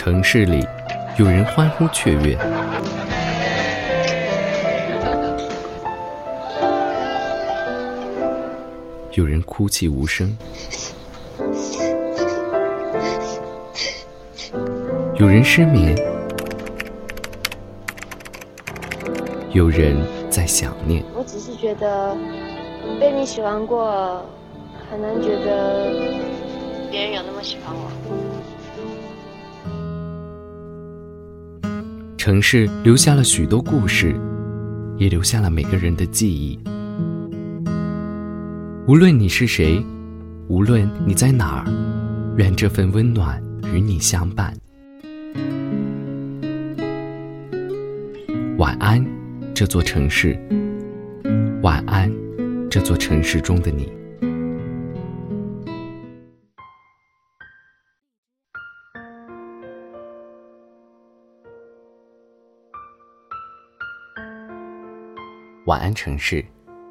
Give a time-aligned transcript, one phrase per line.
[0.00, 0.64] 城市里，
[1.18, 2.38] 有人欢呼雀跃，
[9.10, 10.38] 有人哭泣无声，
[15.16, 15.96] 有人失眠，
[19.50, 19.96] 有人
[20.30, 21.02] 在想念。
[21.12, 22.16] 我只是觉得
[23.00, 24.24] 被你喜欢过，
[24.88, 25.90] 很难觉得
[26.88, 27.90] 别人有那么喜欢我。
[32.28, 34.14] 城市留下了许多故事，
[34.98, 36.60] 也留下了每个人的记忆。
[38.86, 39.82] 无论你是谁，
[40.46, 41.64] 无论你在哪儿，
[42.36, 44.52] 愿这份温暖与你相伴。
[48.58, 49.02] 晚安，
[49.54, 50.38] 这座城市。
[51.62, 52.12] 晚安，
[52.68, 53.90] 这座城市中的你。
[65.68, 66.42] 晚安，城市，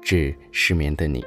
[0.00, 1.24] 致失眠的你。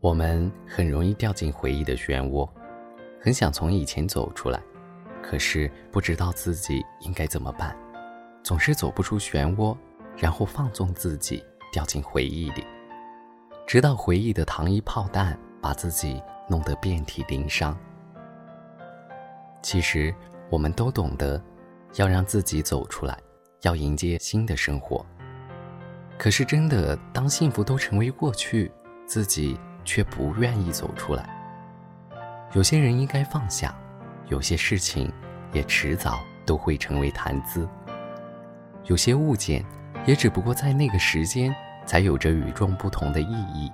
[0.00, 2.48] 我们很容易掉进回忆的漩涡，
[3.20, 4.58] 很想从以前走出来，
[5.22, 7.76] 可是不知道自己应该怎么办，
[8.42, 9.76] 总是走不出漩涡。
[10.20, 12.62] 然后放纵自己掉进回忆里，
[13.66, 17.74] 直到回忆的糖衣炮弹把自己弄得遍体鳞伤。
[19.62, 20.14] 其实
[20.50, 21.42] 我们都懂得，
[21.94, 23.18] 要让自己走出来，
[23.62, 25.04] 要迎接新的生活。
[26.18, 28.70] 可是真的，当幸福都成为过去，
[29.06, 31.26] 自己却不愿意走出来。
[32.52, 33.74] 有些人应该放下，
[34.28, 35.10] 有些事情
[35.54, 37.66] 也迟早都会成为谈资。
[38.84, 39.64] 有些物件。
[40.06, 43.70] 也只不过在那个时间，才有着与众不同的意义。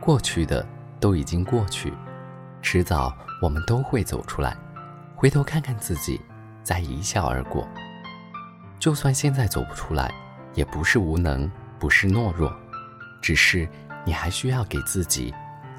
[0.00, 0.66] 过去的
[0.98, 1.92] 都已经过去，
[2.60, 4.56] 迟早我们都会走出来，
[5.14, 6.20] 回头看看自己，
[6.62, 7.66] 再一笑而过。
[8.78, 10.12] 就算现在走不出来，
[10.54, 12.54] 也不是无能，不是懦弱，
[13.20, 13.68] 只是
[14.04, 15.32] 你还需要给自己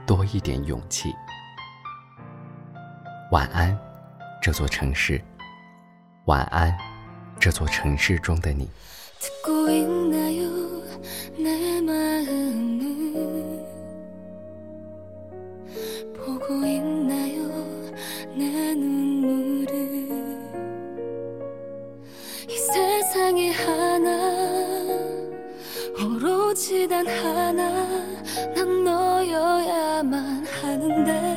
[0.05, 1.13] 多一点勇气。
[3.31, 3.77] 晚安，
[4.41, 5.19] 这座城市。
[6.25, 6.75] 晚安，
[7.39, 8.69] 这座城市中的你。
[9.21, 10.49] 듣고 있나요?
[11.37, 13.63] 내 마음을
[16.15, 17.47] 보고 있나요?
[18.35, 19.73] 내 눈물을
[22.49, 24.09] 이 세상에 하나
[26.03, 27.87] 오로지 단 하나
[28.55, 31.30] 난 너여야만 하는데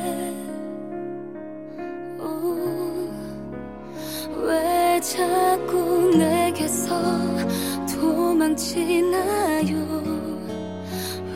[8.55, 9.75] 도망치나요.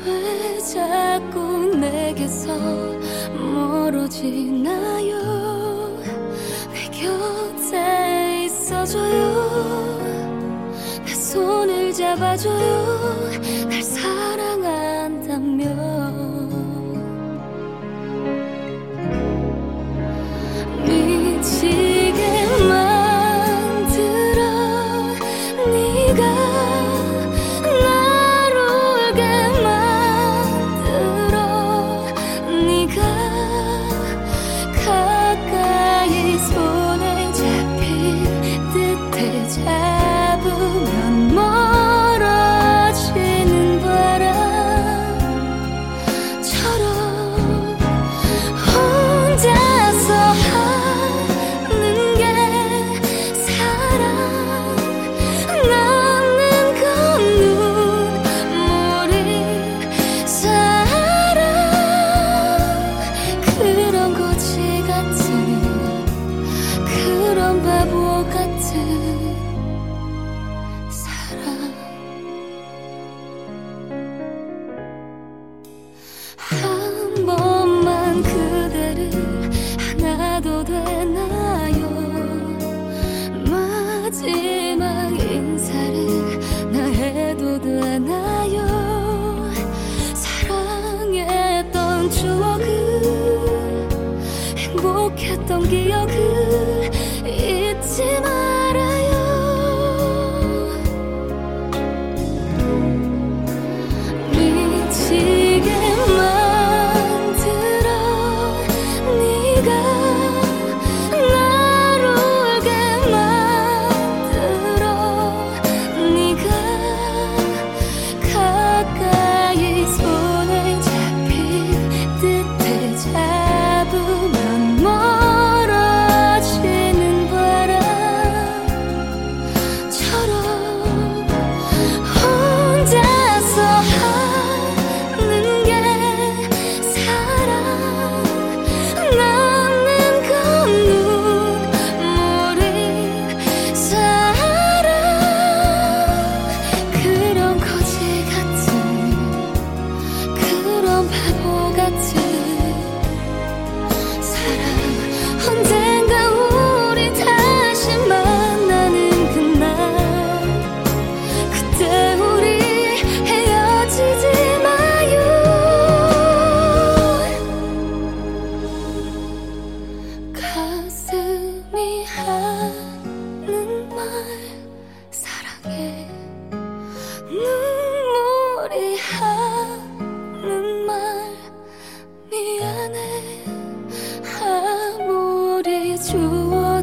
[0.06, 2.56] 왜 자꾸 내게서
[3.38, 5.20] 멀어지나요?
[6.74, 10.00] 내 곁에 있어줘요.
[11.06, 13.30] 내 손을 잡아줘요.
[13.70, 15.20] 날 사랑한다면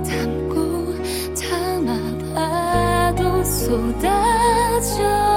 [0.08, 0.94] 담고
[2.34, 5.35] 담아봐도 쏟아져.